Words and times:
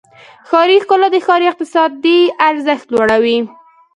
ښاري 0.47 0.77
ښکلا 0.83 1.07
د 1.11 1.17
ښار 1.25 1.41
اقتصادي 1.51 2.19
ارزښت 2.49 2.87
لوړوي. 2.93 3.37